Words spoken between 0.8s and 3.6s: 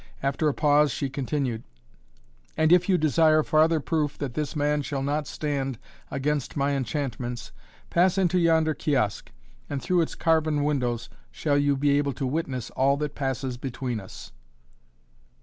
she continued: "And if you desire